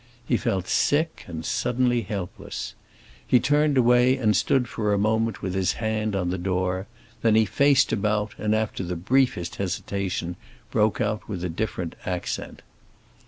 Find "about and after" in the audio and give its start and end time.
7.93-8.83